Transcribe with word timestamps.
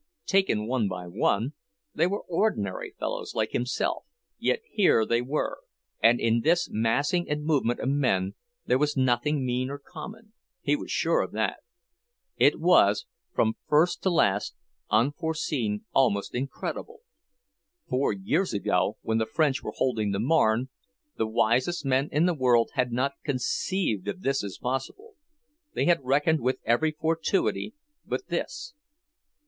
Taken 0.25 0.65
one 0.65 0.87
by 0.87 1.05
one, 1.05 1.53
they 1.93 2.07
were 2.07 2.21
ordinary 2.23 2.95
fellows 2.97 3.35
like 3.35 3.51
himself. 3.51 4.05
Yet 4.39 4.61
here 4.67 5.05
they 5.05 5.21
were. 5.21 5.59
And 6.01 6.19
in 6.19 6.39
this 6.41 6.69
massing 6.71 7.29
and 7.29 7.43
movement 7.43 7.79
of 7.81 7.89
men 7.89 8.33
there 8.65 8.79
was 8.79 8.97
nothing 8.97 9.45
mean 9.45 9.69
or 9.69 9.77
common; 9.77 10.33
he 10.63 10.75
was 10.75 10.89
sure 10.89 11.21
of 11.21 11.33
that. 11.33 11.57
It 12.35 12.59
was, 12.59 13.05
from 13.31 13.57
first 13.69 14.01
to 14.01 14.09
last, 14.09 14.55
unforeseen, 14.89 15.85
almost 15.93 16.33
incredible. 16.33 17.01
Four 17.87 18.11
years 18.11 18.55
ago, 18.55 18.97
when 19.03 19.19
the 19.19 19.27
French 19.27 19.61
were 19.61 19.73
holding 19.75 20.13
the 20.13 20.19
Marne, 20.19 20.69
the 21.15 21.27
wisest 21.27 21.85
men 21.85 22.09
in 22.11 22.25
the 22.25 22.33
world 22.33 22.71
had 22.73 22.91
not 22.91 23.13
conceived 23.23 24.07
of 24.07 24.23
this 24.23 24.43
as 24.43 24.57
possible; 24.57 25.13
they 25.75 25.85
had 25.85 26.03
reckoned 26.03 26.41
with 26.41 26.57
every 26.63 26.89
fortuity 26.89 27.75
but 28.03 28.29
this. 28.29 28.73